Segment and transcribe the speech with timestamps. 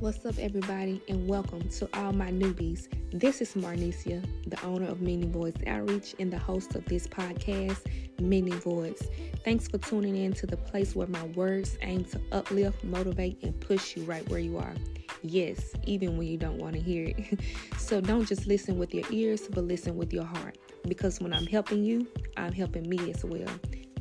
[0.00, 2.86] What's up, everybody, and welcome to all my newbies.
[3.10, 7.80] This is Marnicia, the owner of Mending Voids Outreach and the host of this podcast,
[8.20, 9.02] Mending Voids.
[9.44, 13.60] Thanks for tuning in to the place where my words aim to uplift, motivate, and
[13.60, 14.74] push you right where you are.
[15.22, 17.40] Yes, even when you don't want to hear it.
[17.76, 20.58] so don't just listen with your ears, but listen with your heart.
[20.86, 22.06] Because when I'm helping you,
[22.36, 23.50] I'm helping me as well.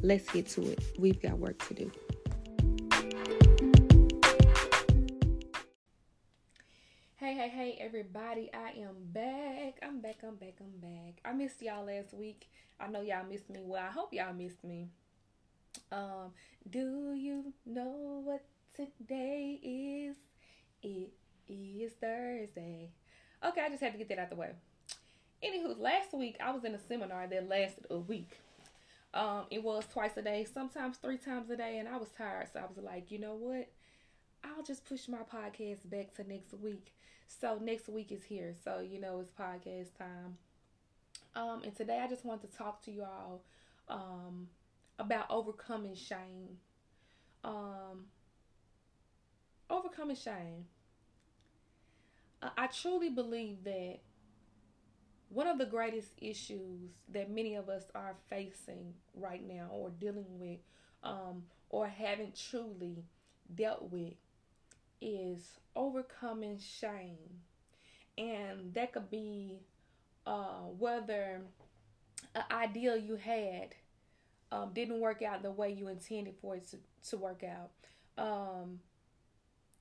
[0.04, 0.84] Let's get to it.
[1.00, 1.92] We've got work to do.
[7.88, 8.50] Everybody.
[8.54, 9.80] I am back.
[9.82, 11.22] I'm back, I'm back, I'm back.
[11.24, 12.50] I missed y'all last week.
[12.82, 13.62] I know y'all missed me.
[13.64, 14.90] Well, I hope y'all missed me.
[15.90, 16.34] Um,
[16.70, 18.44] do you know what
[18.76, 20.18] today is?
[20.84, 21.14] It
[21.48, 22.90] is Thursday.
[23.48, 24.52] Okay, I just had to get that out the way.
[25.42, 28.38] Anywho, last week I was in a seminar that lasted a week.
[29.14, 32.50] Um, it was twice a day, sometimes three times a day, and I was tired,
[32.52, 33.70] so I was like, you know what?
[34.56, 36.94] I'll just push my podcast back to next week.
[37.28, 38.54] So next week is here.
[38.64, 40.38] So you know it's podcast time.
[41.36, 43.42] Um, and today I just want to talk to you all
[43.90, 44.48] um,
[45.00, 46.58] about overcoming shame.
[47.44, 48.06] Um,
[49.70, 50.66] overcoming shame.
[52.42, 53.98] I truly believe that
[55.30, 60.40] one of the greatest issues that many of us are facing right now or dealing
[60.40, 60.60] with
[61.04, 63.04] um, or haven't truly
[63.54, 64.14] dealt with
[65.02, 67.42] is overcoming shame.
[68.18, 69.60] And that could be
[70.26, 71.42] uh, whether
[72.36, 73.76] an ideal you had
[74.52, 76.78] um, didn't work out the way you intended for it to,
[77.10, 77.72] to work out.
[78.18, 78.80] Um,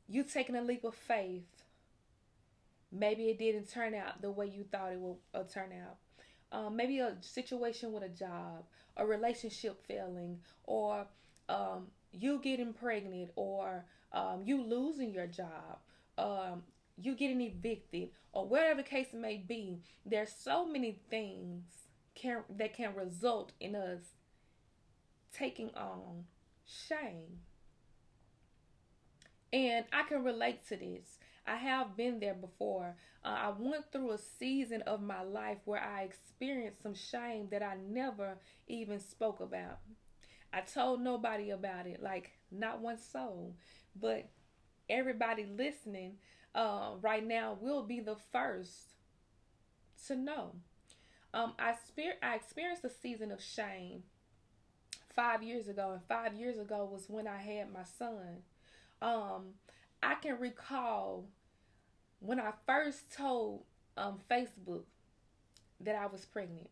[0.08, 1.44] you taking a leap of faith.
[2.92, 5.96] Maybe it didn't turn out the way you thought it would uh, turn out.
[6.52, 8.64] Um, maybe a situation with a job,
[8.96, 11.06] a relationship failing, or
[11.48, 15.78] um, you getting pregnant, or um, you losing your job,
[16.18, 16.62] um,
[16.96, 19.80] you getting evicted, or whatever the case may be.
[20.04, 21.64] There's so many things
[22.14, 24.00] can that can result in us
[25.32, 26.24] taking on
[26.66, 27.40] shame.
[29.52, 31.18] And I can relate to this.
[31.46, 32.96] I have been there before.
[33.24, 37.62] Uh, I went through a season of my life where I experienced some shame that
[37.62, 39.78] I never even spoke about.
[40.52, 43.54] I told nobody about it, like not one soul.
[44.00, 44.28] But
[44.88, 46.14] everybody listening
[46.54, 48.72] uh, right now will be the first
[50.06, 50.52] to know.
[51.34, 54.04] Um, I, spe- I experienced a season of shame
[55.14, 58.42] five years ago, and five years ago was when I had my son.
[59.02, 59.54] Um,
[60.02, 61.26] I can recall
[62.20, 63.64] when I first told
[63.96, 64.84] um, Facebook
[65.80, 66.68] that I was pregnant.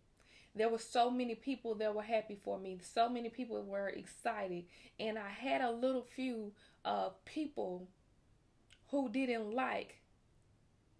[0.54, 2.78] There were so many people that were happy for me.
[2.80, 4.64] So many people were excited,
[5.00, 6.52] and I had a little few
[6.84, 7.88] uh, people
[8.90, 10.00] who didn't like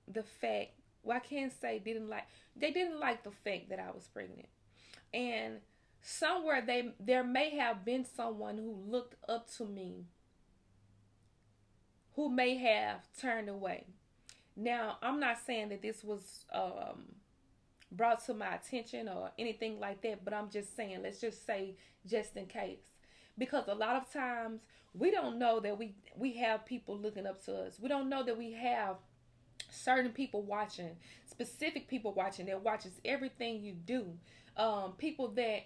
[0.09, 0.73] the fact.
[1.03, 2.25] Well, I can't say didn't like.
[2.57, 4.49] They didn't like the fact that I was pregnant,
[5.13, 5.61] and
[6.03, 10.05] somewhere they there may have been someone who looked up to me
[12.15, 13.87] who may have turned away.
[14.57, 17.07] Now, I'm not saying that this was um,
[17.91, 21.75] brought to my attention or anything like that, but I'm just saying, let's just say,
[22.07, 22.94] just in case.
[23.37, 24.61] Because a lot of times
[24.95, 27.79] we don't know that we we have people looking up to us.
[27.81, 28.97] We don't know that we have
[29.71, 30.97] certain people watching,
[31.27, 34.13] specific people watching that watches everything you do.
[34.57, 35.65] Um, people that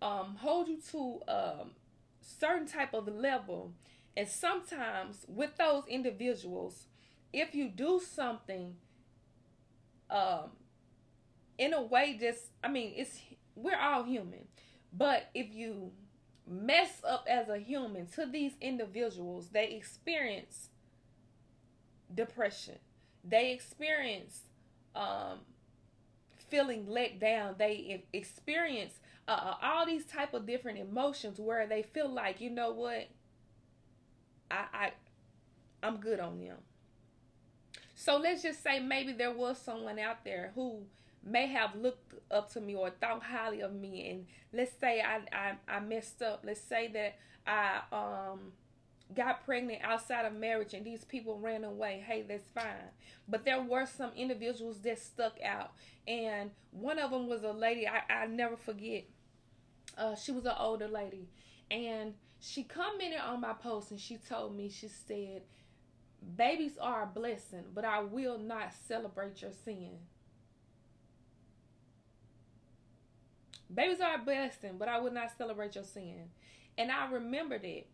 [0.00, 1.70] um, hold you to um,
[2.22, 3.72] certain type of level,
[4.16, 6.86] and sometimes with those individuals,
[7.32, 8.76] if you do something
[10.08, 10.50] um,
[11.58, 13.20] in a way, just I mean, it's
[13.54, 14.46] we're all human,
[14.92, 15.92] but if you
[16.50, 19.48] mess up as a human to these individuals.
[19.52, 20.68] They experience
[22.12, 22.78] depression.
[23.22, 24.40] They experience
[24.96, 25.38] um,
[26.48, 27.54] feeling let down.
[27.58, 28.94] They experience
[29.28, 33.08] uh, uh, all these type of different emotions where they feel like, you know what,
[34.50, 34.92] I, I,
[35.82, 36.56] I'm good on them.
[37.94, 40.80] So let's just say maybe there was someone out there who
[41.24, 44.08] may have looked up to me or thought highly of me.
[44.10, 46.42] And let's say I, I, I messed up.
[46.44, 48.52] Let's say that I um
[49.12, 52.02] got pregnant outside of marriage and these people ran away.
[52.06, 52.90] Hey that's fine.
[53.28, 55.72] But there were some individuals that stuck out.
[56.06, 59.04] And one of them was a lady I, I never forget.
[59.98, 61.28] Uh, she was an older lady.
[61.70, 65.42] And she commented on my post and she told me she said
[66.36, 69.90] babies are a blessing but i will not celebrate your sin
[73.72, 76.30] Babies are a blessing, but I would not celebrate your sin.
[76.78, 77.88] And I remembered it.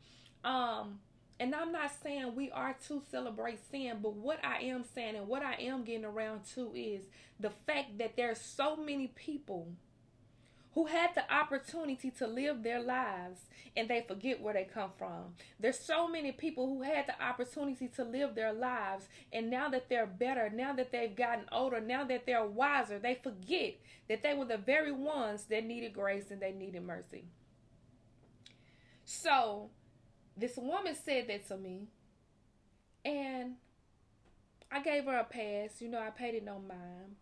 [0.44, 1.00] Um,
[1.38, 5.28] And I'm not saying we are to celebrate sin, but what I am saying and
[5.28, 7.04] what I am getting around to is
[7.38, 9.68] the fact that there's so many people
[10.76, 13.40] who had the opportunity to live their lives
[13.74, 15.34] and they forget where they come from.
[15.58, 19.88] There's so many people who had the opportunity to live their lives and now that
[19.88, 23.76] they're better, now that they've gotten older, now that they're wiser, they forget
[24.10, 27.24] that they were the very ones that needed grace and they needed mercy.
[29.06, 29.70] So,
[30.36, 31.86] this woman said that to me,
[33.02, 33.54] and
[34.70, 35.80] I gave her a pass.
[35.80, 37.16] You know, I paid it no mind.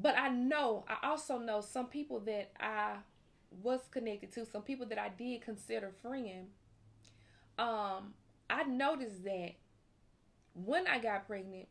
[0.00, 2.96] But I know, I also know some people that I
[3.62, 6.46] was connected to, some people that I did consider friend.
[7.58, 8.14] Um,
[8.48, 9.52] I noticed that
[10.54, 11.68] when I got pregnant,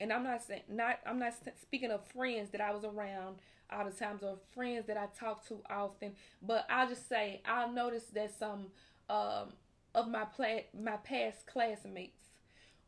[0.00, 3.36] and I'm not saying not I'm not speaking of friends that I was around
[3.70, 7.66] all the times or friends that I talk to often, but I'll just say I
[7.68, 8.66] noticed that some
[9.08, 9.52] um,
[9.94, 12.25] of my pla- my past classmates.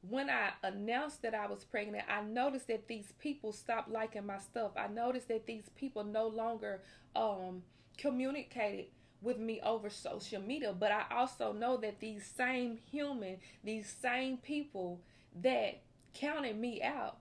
[0.01, 4.39] When I announced that I was pregnant, I noticed that these people stopped liking my
[4.39, 4.73] stuff.
[4.77, 6.83] I noticed that these people no longer
[7.17, 7.63] um,
[7.97, 8.87] communicated
[9.21, 10.73] with me over social media.
[10.73, 15.01] But I also know that these same human, these same people
[15.43, 15.81] that
[16.15, 17.19] counted me out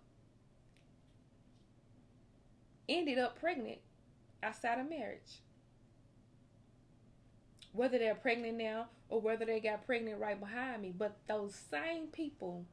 [2.88, 3.80] ended up pregnant
[4.42, 5.42] outside of marriage
[7.74, 10.94] whether they're pregnant now or whether they got pregnant right behind me.
[10.98, 12.65] But those same people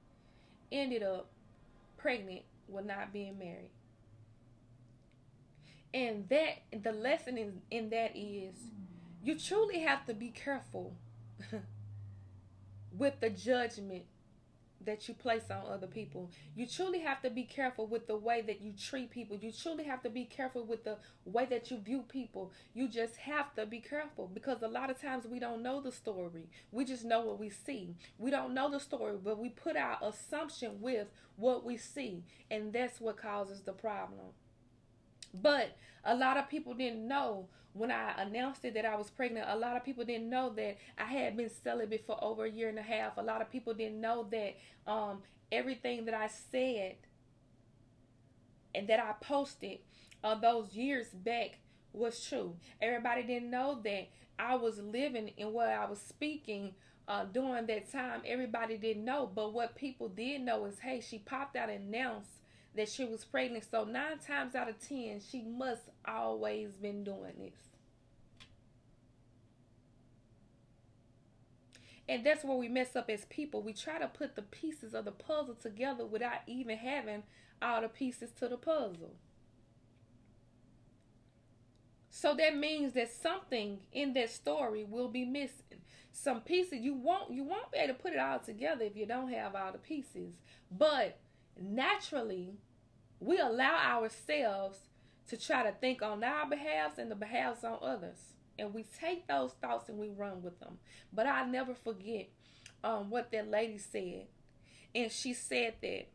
[0.73, 1.29] ended up
[1.97, 3.71] pregnant with not being married.
[5.93, 8.55] And that the lesson in, in that is
[9.23, 10.97] you truly have to be careful
[12.99, 14.05] with the judgment
[14.87, 16.31] that you place on other people.
[16.55, 19.37] You truly have to be careful with the way that you treat people.
[19.37, 22.53] You truly have to be careful with the way that you view people.
[22.75, 25.93] You just have to be careful because a lot of times we don't know the
[25.93, 26.49] story.
[26.73, 27.95] We just know what we see.
[28.19, 32.73] We don't know the story, but we put our assumption with what we see, and
[32.73, 34.33] that's what causes the problem.
[35.33, 39.47] But a lot of people didn't know when I announced it that I was pregnant,
[39.49, 42.69] a lot of people didn't know that I had been celibate for over a year
[42.69, 43.17] and a half.
[43.19, 44.57] A lot of people didn't know that
[44.91, 46.95] um, everything that I said
[48.75, 49.79] and that I posted
[50.23, 51.59] uh, those years back
[51.93, 52.55] was true.
[52.81, 56.75] Everybody didn't know that I was living in what I was speaking
[57.09, 58.23] uh, during that time.
[58.25, 62.31] Everybody didn't know, but what people did know is, hey, she popped out and announced
[62.77, 63.65] that she was pregnant.
[63.71, 67.53] So nine times out of ten, she must always been doing this.
[72.09, 73.63] And that's where we mess up as people.
[73.63, 77.23] We try to put the pieces of the puzzle together without even having
[77.63, 79.15] all the pieces to the puzzle.
[82.11, 85.81] So that means that something in that story will be missing.
[86.13, 89.05] Some pieces you won't you won't be able to put it all together if you
[89.05, 90.35] don't have all the pieces.
[90.71, 91.19] But
[91.61, 92.55] naturally,
[93.25, 94.79] we allow ourselves
[95.29, 99.27] to try to think on our behalf and the behalves on others and we take
[99.27, 100.79] those thoughts and we run with them.
[101.13, 102.29] But I never forget
[102.83, 104.27] um, what that lady said,
[104.95, 106.07] and she said that,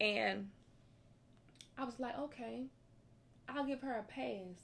[0.00, 0.50] and
[1.76, 2.66] I was like, okay,
[3.48, 4.60] I'll give her a pass,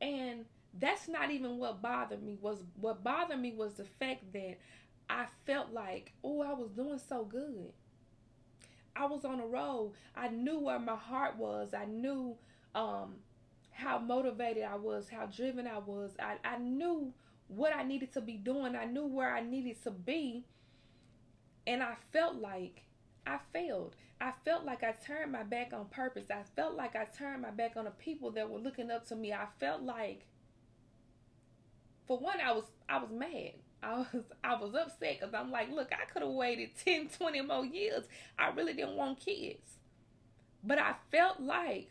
[0.00, 0.44] and
[0.78, 2.38] that's not even what bothered me.
[2.40, 4.58] Was what bothered me was the fact that
[5.08, 7.72] I felt like, oh, I was doing so good.
[8.98, 9.94] I was on a roll.
[10.14, 11.74] I knew where my heart was.
[11.74, 12.36] I knew
[12.74, 13.16] um,
[13.70, 16.12] how motivated I was, how driven I was.
[16.18, 17.12] I, I knew
[17.48, 20.44] what I needed to be doing, I knew where I needed to be.
[21.66, 22.82] And I felt like
[23.26, 23.96] I failed.
[24.20, 26.30] I felt like I turned my back on purpose.
[26.30, 29.16] I felt like I turned my back on the people that were looking up to
[29.16, 29.32] me.
[29.32, 30.26] I felt like
[32.06, 33.54] for one I was I was mad.
[33.86, 37.40] I was I was upset cuz I'm like, look, I could have waited 10, 20
[37.42, 38.04] more years.
[38.38, 39.78] I really didn't want kids.
[40.64, 41.90] But I felt like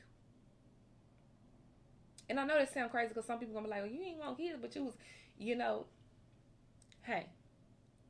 [2.30, 4.20] and I know that sounds crazy because some people gonna be like, well, you ain't
[4.20, 4.94] want kids, but you was,
[5.38, 5.86] you know,
[7.04, 7.28] hey,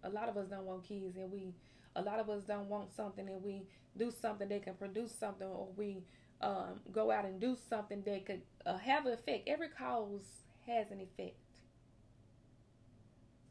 [0.03, 1.53] a lot of us don't want kids, and we,
[1.95, 3.63] a lot of us don't want something, and we
[3.97, 6.03] do something that can produce something, or we
[6.41, 9.47] um, go out and do something that could uh, have an effect.
[9.47, 10.21] Every cause
[10.67, 11.35] has an effect,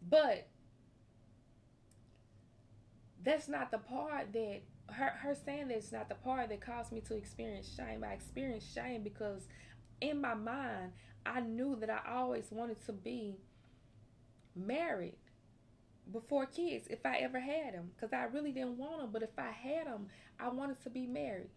[0.08, 0.48] but
[3.22, 7.00] that's not the part that her her saying that's not the part that caused me
[7.00, 8.04] to experience shame.
[8.04, 9.48] I experienced shame because
[10.00, 10.92] in my mind,
[11.24, 13.36] I knew that I always wanted to be
[14.54, 15.16] married
[16.12, 19.10] before kids if I ever had them because I really didn't want them.
[19.12, 20.08] But if I had them,
[20.38, 21.50] I wanted to be married.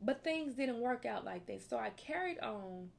[0.00, 1.68] But things didn't work out like that.
[1.68, 2.90] So I carried on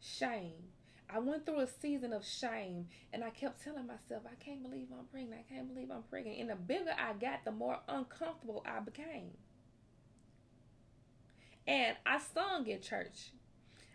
[0.00, 0.70] shame.
[1.08, 4.88] I went through a season of shame and I kept telling myself, I can't believe
[4.92, 5.42] I'm pregnant.
[5.48, 6.40] I can't believe I'm pregnant.
[6.40, 9.30] And the bigger I got, the more uncomfortable I became.
[11.66, 13.32] And I sung in church.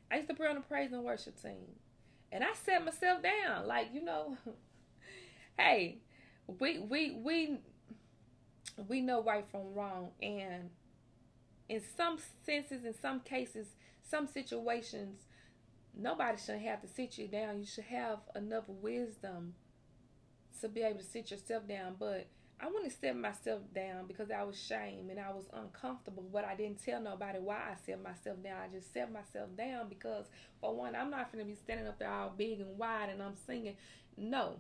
[0.10, 1.76] I used to pray on the praise and worship team.
[2.32, 3.68] And I set myself down.
[3.68, 4.38] Like, you know,
[5.58, 6.00] hey,
[6.60, 7.58] we we we
[8.88, 10.12] we know right from wrong.
[10.22, 10.70] And
[11.70, 13.68] in some senses, in some cases,
[14.10, 15.22] some situations,
[15.98, 17.60] nobody should have to sit you down.
[17.60, 19.56] You should have enough wisdom
[20.62, 21.96] to be able to sit yourself down.
[22.00, 22.28] But
[22.60, 26.26] I wouldn't set myself down because I was shame and I was uncomfortable.
[26.32, 28.58] But I didn't tell nobody why I set myself down.
[28.64, 30.26] I just set myself down because,
[30.60, 33.22] for one, I'm not going to be standing up there all big and wide and
[33.22, 33.76] I'm singing.
[34.16, 34.58] No.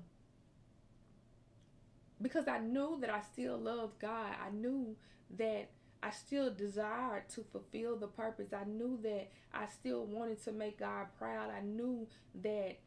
[2.21, 4.33] Because I knew that I still loved God.
[4.45, 4.95] I knew
[5.37, 5.69] that
[6.03, 8.53] I still desired to fulfill the purpose.
[8.53, 11.51] I knew that I still wanted to make God proud.
[11.51, 12.07] I knew
[12.41, 12.79] that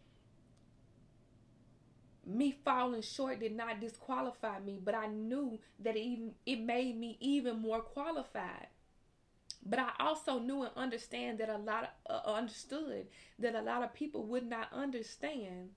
[2.27, 6.99] me falling short did not disqualify me, but I knew that it even it made
[6.99, 8.69] me even more qualified.
[9.67, 13.07] But I also knew and understand that a lot of, uh, understood
[13.39, 15.71] that a lot of people would not understand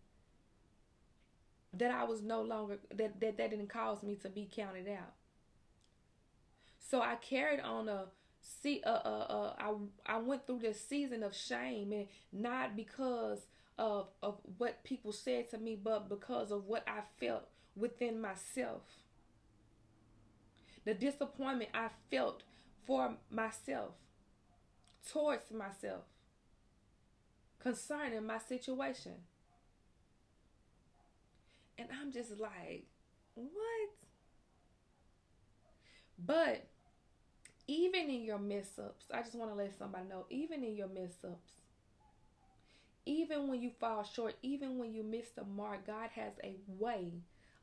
[1.73, 5.13] that I was no longer that that that didn't cause me to be counted out.
[6.89, 8.05] So I carried on a
[8.41, 13.45] see uh, uh, uh I I went through this season of shame and not because
[13.77, 18.81] of of what people said to me but because of what I felt within myself.
[20.85, 22.43] The disappointment I felt
[22.85, 23.91] for myself
[25.11, 26.03] towards myself
[27.59, 29.13] concerning my situation.
[31.77, 32.85] And I'm just like,
[33.35, 33.89] what?
[36.17, 36.65] But
[37.67, 40.87] even in your mess ups, I just want to let somebody know, even in your
[40.87, 41.51] mess ups,
[43.05, 47.11] even when you fall short, even when you miss the mark, God has a way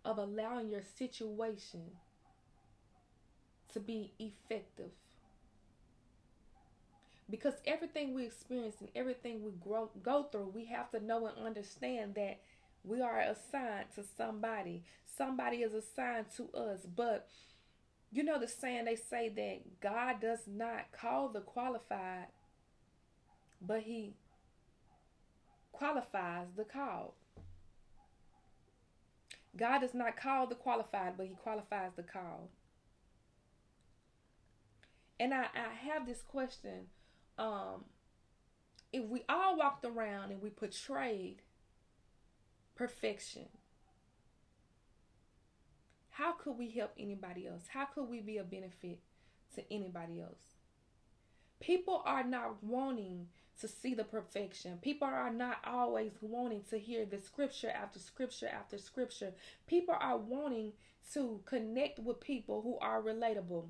[0.04, 1.82] of allowing your situation
[3.72, 4.90] to be effective.
[7.30, 11.38] Because everything we experience and everything we grow, go through, we have to know and
[11.46, 12.40] understand that
[12.84, 14.84] we are assigned to somebody.
[15.06, 16.80] Somebody is assigned to us.
[16.94, 17.28] But
[18.14, 22.28] you know the saying they say that God does not call the qualified,
[23.60, 24.14] but he
[25.72, 27.14] qualifies the called.
[29.56, 32.50] God does not call the qualified, but he qualifies the called.
[35.18, 36.86] And I, I have this question.
[37.36, 37.84] Um,
[38.92, 41.42] if we all walked around and we portrayed
[42.76, 43.46] perfection,
[46.14, 47.64] how could we help anybody else?
[47.68, 49.00] How could we be a benefit
[49.56, 50.54] to anybody else?
[51.60, 53.26] People are not wanting
[53.60, 54.78] to see the perfection.
[54.78, 59.32] People are not always wanting to hear the scripture after scripture after scripture.
[59.66, 60.72] People are wanting
[61.14, 63.66] to connect with people who are relatable.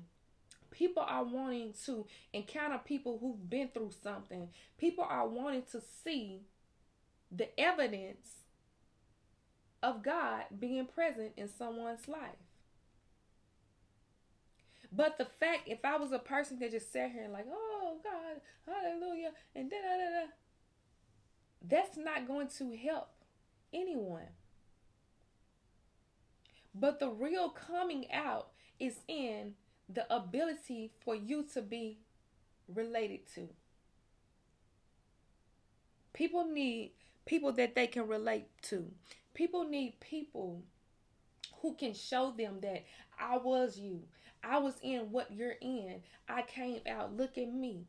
[0.69, 4.49] People are wanting to encounter people who've been through something.
[4.77, 6.41] People are wanting to see
[7.31, 8.44] the evidence
[9.85, 12.41] of God being present in someone's life.
[14.91, 17.97] But the fact, if I was a person that just sat here and like, oh
[18.03, 20.27] God, hallelujah, and da da da
[21.67, 23.09] that's not going to help
[23.73, 24.27] anyone.
[26.73, 28.49] But the real coming out
[28.79, 29.53] is in
[29.89, 31.99] the ability for you to be
[32.67, 33.49] related to.
[36.13, 36.91] People need
[37.25, 38.91] people that they can relate to.
[39.35, 40.63] People need people
[41.61, 42.85] who can show them that
[43.19, 44.01] I was you.
[44.43, 46.01] I was in what you're in.
[46.27, 47.15] I came out.
[47.15, 47.85] Look at me.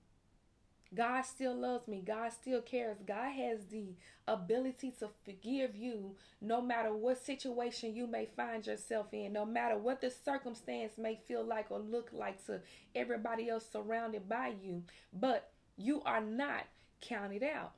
[0.94, 2.02] God still loves me.
[2.04, 2.98] God still cares.
[3.06, 3.94] God has the
[4.26, 9.76] ability to forgive you no matter what situation you may find yourself in, no matter
[9.76, 12.60] what the circumstance may feel like or look like to
[12.94, 14.82] everybody else surrounded by you.
[15.12, 16.64] But you are not
[17.00, 17.72] counted out.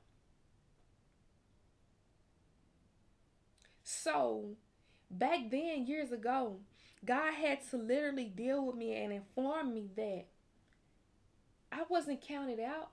[3.90, 4.50] So,
[5.10, 6.58] back then, years ago,
[7.06, 10.26] God had to literally deal with me and inform me that
[11.72, 12.90] I wasn't counted out.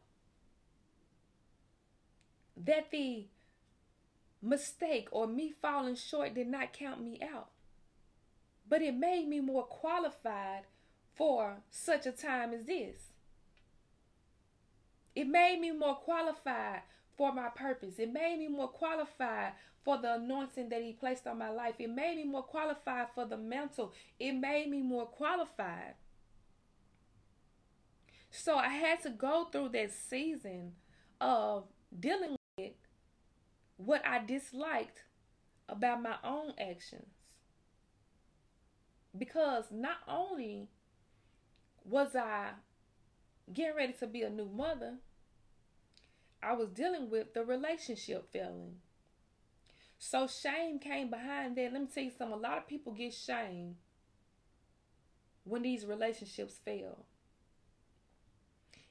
[2.56, 3.26] That the
[4.42, 7.50] mistake or me falling short did not count me out.
[8.66, 10.62] But it made me more qualified
[11.14, 13.12] for such a time as this.
[15.14, 16.84] It made me more qualified
[17.18, 17.96] for my purpose.
[17.98, 19.54] It made me more qualified
[19.84, 21.76] for the anointing that He placed on my life.
[21.80, 23.94] It made me more qualified for the mantle.
[24.20, 25.96] It made me more qualified.
[28.32, 30.74] So I had to go through that season
[31.22, 31.66] of
[31.98, 32.74] dealing with
[33.78, 35.04] what I disliked
[35.70, 37.08] about my own actions.
[39.18, 40.68] Because not only
[41.86, 42.52] was I
[43.54, 44.96] getting ready to be a new mother,
[46.46, 48.76] I was dealing with the relationship failing.
[49.98, 51.74] So shame came behind that.
[51.74, 52.38] Let me tell you something.
[52.38, 53.78] A lot of people get shame
[55.44, 57.06] when these relationships fail.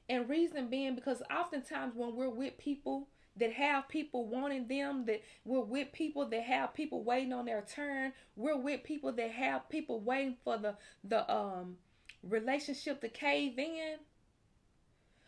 [0.08, 5.22] And reason being because oftentimes when we're with people that have people wanting them, that
[5.44, 9.68] we're with people that have people waiting on their turn, we're with people that have
[9.68, 11.76] people waiting for the the um
[12.22, 13.96] relationship to cave in.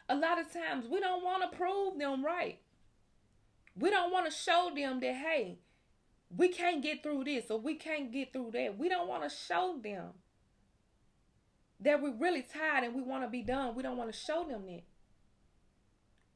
[0.08, 2.58] A lot of times we don't want to prove them right.
[3.78, 5.58] We don't want to show them that hey,
[6.34, 8.78] we can't get through this or we can't get through that.
[8.78, 10.10] We don't want to show them
[11.80, 13.74] that we're really tired and we want to be done.
[13.74, 14.82] We don't want to show them that.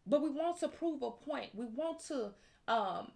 [0.07, 1.51] But we want to prove a point.
[1.55, 2.33] We want to
[2.69, 3.13] um,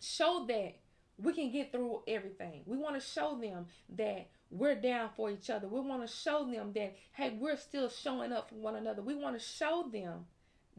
[0.00, 0.76] show that
[1.18, 2.62] we can get through everything.
[2.66, 5.68] We want to show them that we're down for each other.
[5.68, 9.02] We want to show them that, hey, we're still showing up for one another.
[9.02, 10.26] We want to show them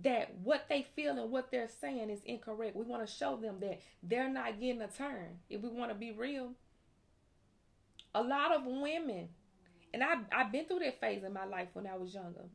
[0.03, 2.75] that what they feel and what they're saying is incorrect.
[2.75, 5.39] We want to show them that they're not getting a turn.
[5.49, 6.53] If we want to be real,
[8.15, 9.29] a lot of women
[9.93, 12.45] and I I've been through that phase in my life when I was younger.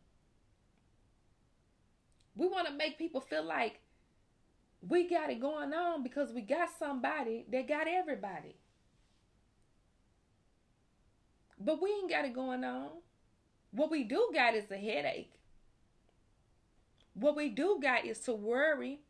[2.36, 3.80] We want to make people feel like
[4.86, 8.56] we got it going on because we got somebody that got everybody.
[11.58, 12.88] But we ain't got it going on.
[13.70, 15.32] What we do got is a headache.
[17.14, 19.00] What we do got is to worry.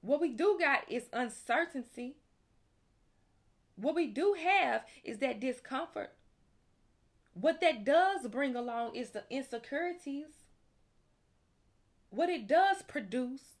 [0.00, 2.16] What we do got is uncertainty.
[3.76, 6.12] What we do have is that discomfort.
[7.34, 10.46] What that does bring along is the insecurities.
[12.10, 13.58] What it does produce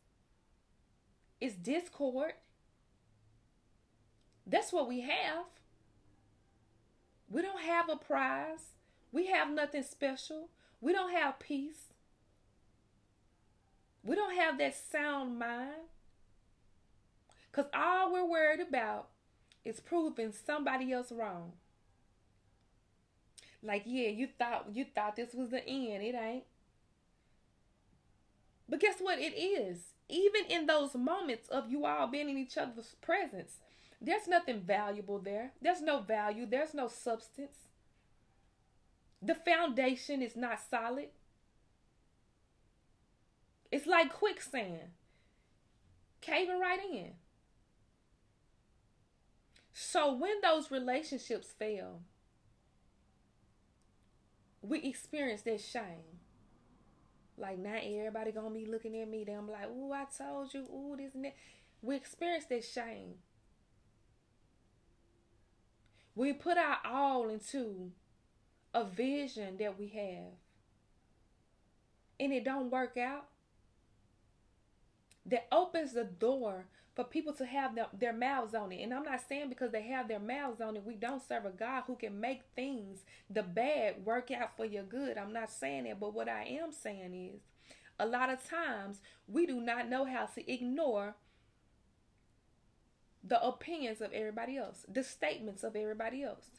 [1.40, 2.32] is discord.
[4.46, 5.44] That's what we have.
[7.30, 8.74] We don't have a prize.
[9.12, 10.48] We have nothing special.
[10.80, 11.92] We don't have peace.
[14.02, 15.88] We don't have that sound mind.
[17.50, 19.08] Because all we're worried about
[19.64, 21.52] is proving somebody else wrong.
[23.62, 26.04] Like, yeah, you thought you thought this was the end.
[26.04, 26.44] It ain't.
[28.68, 29.18] But guess what?
[29.18, 29.94] It is.
[30.08, 33.58] Even in those moments of you all being in each other's presence,
[34.00, 35.52] there's nothing valuable there.
[35.60, 36.46] There's no value.
[36.46, 37.56] There's no substance.
[39.22, 41.08] The foundation is not solid.
[43.72, 44.90] It's like quicksand,
[46.20, 47.12] caving right in.
[49.72, 52.00] So when those relationships fail,
[54.62, 56.20] we experience that shame.
[57.36, 59.24] Like not everybody gonna be looking at me.
[59.24, 61.34] Them like, ooh, I told you, ooh, this and that.
[61.82, 63.14] We experience that shame.
[66.16, 67.92] We put our all into
[68.74, 70.32] a vision that we have.
[72.18, 73.26] And it don't work out.
[75.26, 78.82] That opens the door for people to have their, their mouths on it.
[78.82, 81.50] And I'm not saying because they have their mouths on it, we don't serve a
[81.50, 85.18] God who can make things, the bad, work out for your good.
[85.18, 87.40] I'm not saying that, but what I am saying is
[87.98, 91.16] a lot of times we do not know how to ignore
[93.26, 96.50] the opinions of everybody else, the statements of everybody else.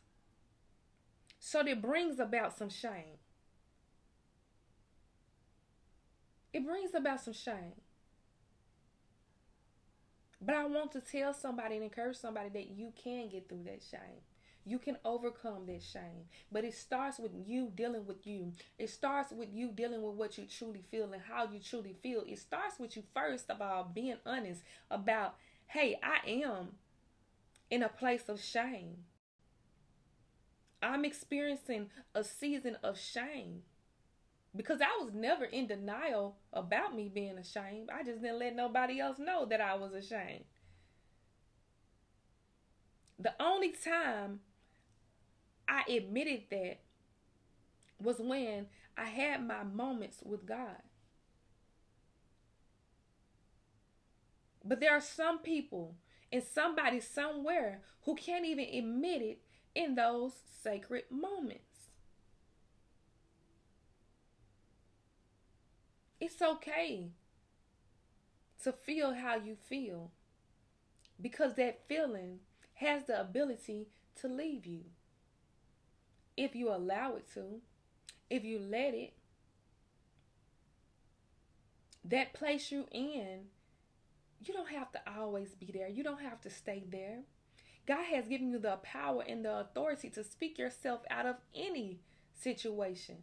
[1.40, 3.20] So that brings about some shame.
[6.54, 7.74] It brings about some shame.
[10.42, 13.82] But I want to tell somebody and encourage somebody that you can get through that
[13.90, 14.22] shame.
[14.66, 16.28] You can overcome that shame.
[16.52, 18.52] But it starts with you dealing with you.
[18.78, 22.24] It starts with you dealing with what you truly feel and how you truly feel.
[22.28, 25.36] It starts with you first about being honest about,
[25.68, 26.70] hey, I am
[27.70, 29.04] in a place of shame.
[30.82, 33.64] I'm experiencing a season of shame
[34.56, 37.90] because I was never in denial about me being ashamed.
[37.94, 40.46] I just didn't let nobody else know that I was ashamed.
[43.20, 44.42] The only time
[45.68, 46.80] I admitted that
[48.02, 50.82] was when I had my moments with God.
[54.68, 55.96] But there are some people
[56.32, 59.42] and somebody somewhere who can't even admit it
[59.74, 61.62] in those sacred moments.
[66.20, 67.12] It's okay
[68.64, 70.12] to feel how you feel
[71.22, 72.40] because that feeling
[72.74, 73.88] has the ability
[74.20, 74.82] to leave you.
[76.36, 77.62] If you allow it to,
[78.30, 79.14] if you let it,
[82.04, 83.46] that place you in
[84.48, 85.88] you don't have to always be there.
[85.88, 87.20] You don't have to stay there.
[87.86, 92.00] God has given you the power and the authority to speak yourself out of any
[92.34, 93.18] situation.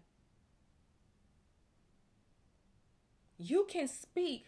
[3.36, 4.46] You can speak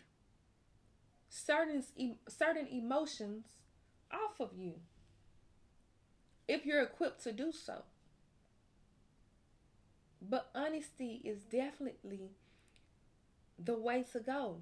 [1.29, 1.85] certain
[2.29, 3.45] certain emotions
[4.11, 4.75] off of you
[6.49, 7.83] if you're equipped to do so.
[10.23, 12.31] But honesty is definitely
[13.59, 14.61] the way to go.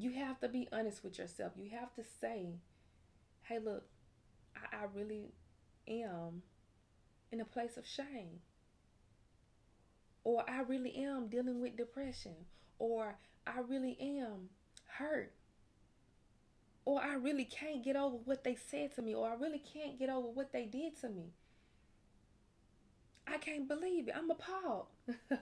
[0.00, 1.52] You have to be honest with yourself.
[1.58, 2.54] You have to say,
[3.42, 3.84] hey, look,
[4.56, 5.34] I, I really
[5.86, 6.40] am
[7.30, 8.40] in a place of shame.
[10.24, 12.32] Or I really am dealing with depression.
[12.78, 14.48] Or I really am
[14.86, 15.34] hurt.
[16.86, 19.14] Or I really can't get over what they said to me.
[19.14, 21.34] Or I really can't get over what they did to me.
[23.26, 24.14] I can't believe it.
[24.16, 24.86] I'm appalled.
[25.30, 25.38] I'm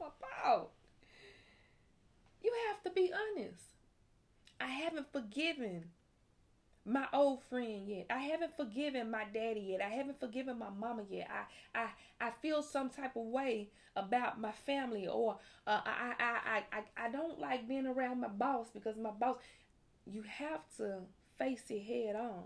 [0.00, 0.68] appalled.
[2.48, 3.62] You have to be honest.
[4.60, 5.90] I haven't forgiven
[6.84, 8.06] my old friend yet.
[8.10, 9.82] I haven't forgiven my daddy yet.
[9.82, 11.28] I haven't forgiven my mama yet.
[11.30, 11.88] I I
[12.28, 16.24] I feel some type of way about my family, or uh, I, I
[16.56, 19.36] I I I don't like being around my boss because my boss.
[20.06, 21.00] You have to
[21.38, 22.44] face it head on.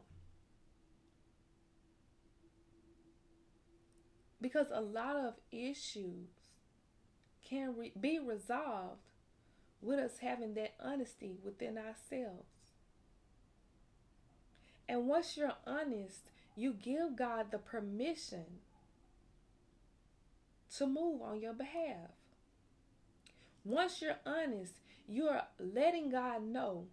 [4.42, 6.28] Because a lot of issues
[7.42, 9.11] can re- be resolved
[9.82, 12.46] with us having that honesty within ourselves.
[14.88, 18.44] And once you're honest, you give God the permission
[20.76, 22.10] to move on your behalf.
[23.64, 24.74] Once you're honest,
[25.06, 26.86] you're letting God know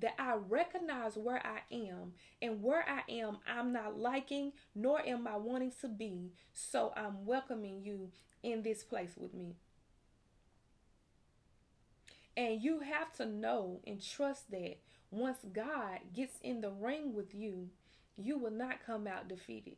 [0.00, 5.26] that I recognize where I am and where I am, I'm not liking nor am
[5.26, 6.32] I wanting to be.
[6.54, 8.10] So I'm welcoming you
[8.42, 9.56] in this place with me.
[12.36, 14.78] And you have to know and trust that
[15.10, 17.68] once God gets in the ring with you,
[18.16, 19.76] you will not come out defeated.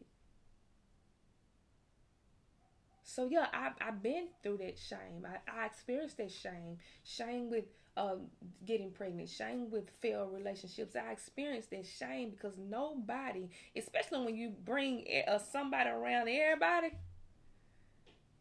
[3.02, 5.26] So yeah, I I've been through that shame.
[5.26, 6.78] I, I experienced that shame.
[7.04, 7.64] Shame with
[7.96, 8.22] um,
[8.66, 10.96] getting pregnant, shame with failed relationships.
[10.96, 16.92] I experienced that shame because nobody, especially when you bring uh, somebody around everybody,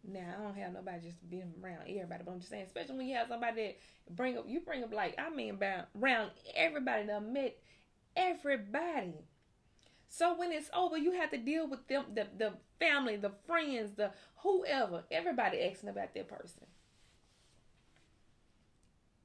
[0.05, 3.07] now I don't have nobody just being around everybody, but I'm just saying, especially when
[3.07, 7.05] you have somebody that bring up, you bring up like I mean, about around everybody
[7.07, 7.57] that met
[8.15, 9.13] everybody.
[10.09, 13.91] So when it's over, you have to deal with them, the the family, the friends,
[13.95, 16.67] the whoever, everybody asking about that person.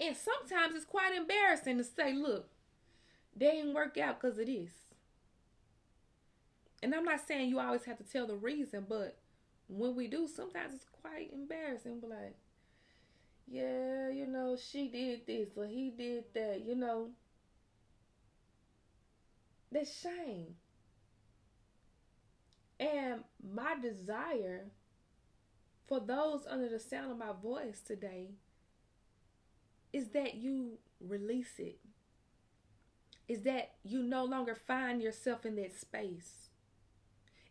[0.00, 2.48] And sometimes it's quite embarrassing to say, look,
[3.36, 4.70] they didn't work out because of this.
[6.82, 9.16] And I'm not saying you always have to tell the reason, but
[9.68, 12.00] when we do, sometimes it's quite embarrassing.
[12.00, 12.36] But like,
[13.46, 17.10] yeah, you know, she did this or he did that, you know.
[19.72, 20.56] That's shame.
[22.80, 24.70] And my desire
[25.88, 28.28] for those under the sound of my voice today
[29.92, 31.78] is that you release it.
[33.28, 36.47] Is that you no longer find yourself in that space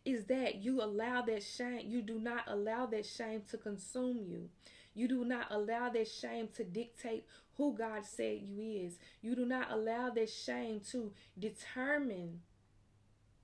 [0.08, 4.48] is that you allow that shame, you do not allow that shame to consume you.
[4.94, 7.26] You do not allow that shame to dictate
[7.58, 8.96] who God said you is.
[9.20, 12.40] You do not allow that shame to determine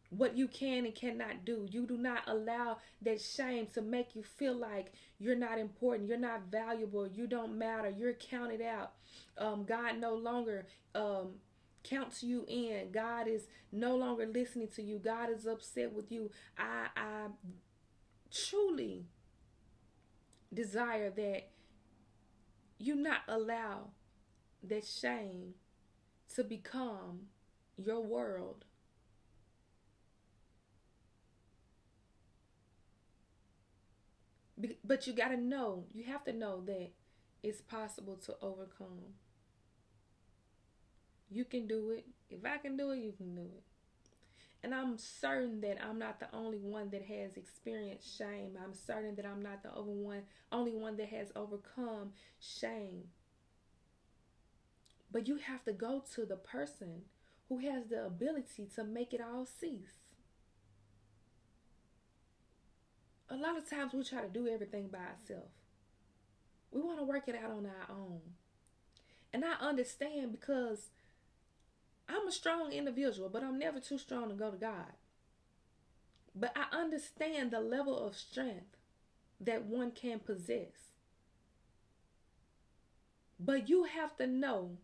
[0.09, 1.67] what you can and cannot do.
[1.71, 6.19] You do not allow that shame to make you feel like you're not important, you're
[6.19, 8.93] not valuable, you don't matter, you're counted out.
[9.37, 11.35] Um, God no longer um,
[11.85, 12.91] counts you in.
[12.91, 14.99] God is no longer listening to you.
[14.99, 16.31] God is upset with you.
[16.59, 17.27] I I
[18.31, 19.07] truly
[20.53, 21.51] desire that
[22.79, 23.91] you not allow
[24.63, 25.55] that shame
[26.35, 27.29] to become
[27.77, 28.65] your world.
[34.85, 36.91] But you got to know, you have to know that
[37.43, 39.15] it's possible to overcome.
[41.31, 42.07] You can do it.
[42.31, 43.63] If I can do it, you can do it.
[44.63, 48.57] And I'm certain that I'm not the only one that has experienced shame.
[48.63, 53.05] I'm certain that I'm not the only one, only one that has overcome shame.
[55.13, 57.03] But you have to go to the person
[57.49, 60.01] who has the ability to make it all cease.
[63.29, 65.53] A lot of times we try to do everything by ourselves.
[66.71, 68.21] We want to work it out on our own.
[69.33, 70.91] And I understand because
[72.09, 74.93] I'm a strong individual, but I'm never too strong to go to God.
[76.35, 78.77] But I understand the level of strength
[79.41, 80.93] that one can possess.
[83.39, 84.79] But you have to know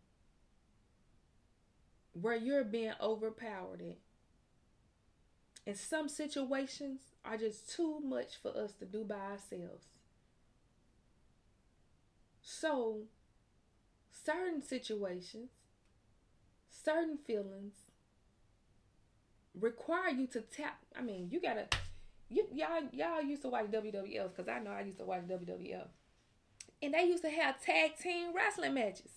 [2.12, 3.98] where you're being overpowered at.
[5.66, 9.86] And some situations are just too much for us to do by ourselves.
[12.42, 13.02] So,
[14.10, 15.50] certain situations,
[16.84, 17.74] certain feelings
[19.58, 20.78] require you to tap.
[20.96, 21.66] I mean, you gotta.
[22.28, 25.88] You, y'all, y'all used to watch WWF because I know I used to watch WWF,
[26.80, 29.10] and they used to have tag team wrestling matches.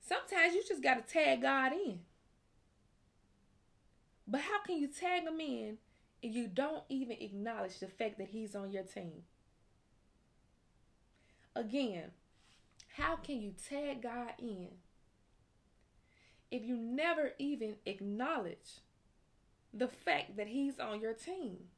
[0.00, 2.00] Sometimes you just gotta tag God in.
[4.26, 5.78] But how can you tag him in
[6.22, 9.22] if you don't even acknowledge the fact that he's on your team?
[11.54, 12.10] Again,
[12.96, 14.68] how can you tag God in
[16.50, 18.80] if you never even acknowledge
[19.72, 21.68] the fact that he's on your team?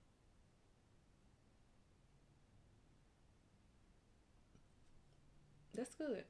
[5.74, 6.24] That's good.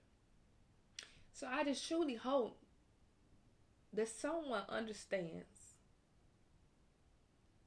[1.32, 2.58] So I just truly hope
[3.92, 5.74] that someone understands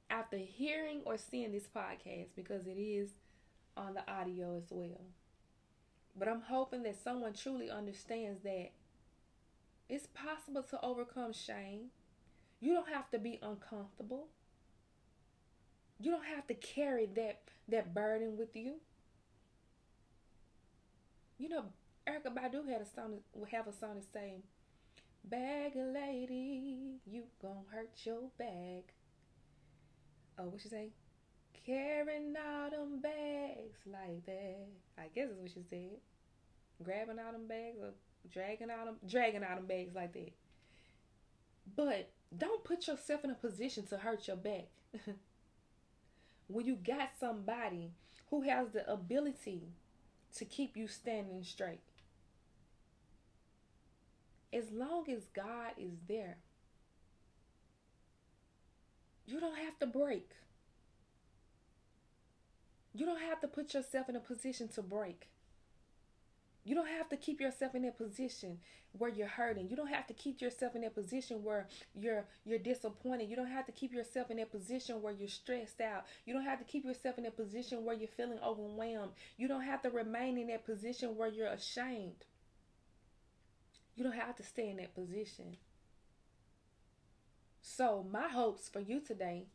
[0.10, 3.10] after hearing or seeing this podcast because it is
[3.78, 5.02] on the audio as well.
[6.16, 8.72] But I'm hoping that someone truly understands that
[9.90, 11.92] it's possible to overcome shame.
[12.60, 14.28] You don't have to be uncomfortable.
[16.00, 18.76] You don't have to carry that that burden with you.
[21.38, 21.66] You know,
[22.08, 23.20] Erykah Badu had a song
[23.52, 24.42] have a song to say,
[25.24, 28.94] "Bag lady, you gon' hurt your bag."
[30.38, 30.90] oh, what she say?
[31.66, 34.68] Carrying all them bags like that.
[34.98, 35.98] I guess is what she said.
[36.84, 37.94] Grabbing all them bags or
[38.32, 40.34] dragging out them, dragging out them bags like that.
[41.76, 44.68] But don't put yourself in a position to hurt your back.
[46.48, 47.92] when you got somebody
[48.30, 49.62] who has the ability
[50.38, 51.82] to keep you standing straight.
[54.52, 56.38] As long as God is there,
[59.26, 60.30] you don't have to break.
[62.94, 65.28] You don't have to put yourself in a position to break.
[66.66, 68.60] You don't have to keep yourself in that position
[68.94, 69.70] where you're hurting.
[69.70, 73.30] You don't have to keep yourself in that position where you're you're disappointed.
[73.30, 76.06] You don't have to keep yourself in that position where you're stressed out.
[76.26, 79.12] You don't have to keep yourself in that position where you're feeling overwhelmed.
[79.38, 82.26] You don't have to remain in that position where you're ashamed.
[83.96, 85.58] You don't have to stay in that position.
[87.62, 89.48] So, my hopes for you today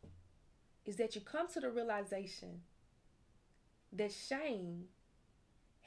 [0.85, 2.63] is that you come to the realization
[3.93, 4.85] that shame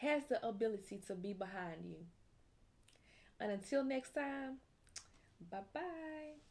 [0.02, 2.06] has the ability to be behind you.
[3.40, 4.58] And until next time,
[5.52, 6.51] bye bye.